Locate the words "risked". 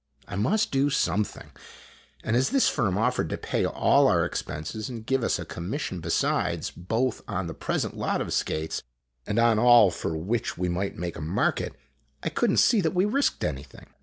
13.05-13.43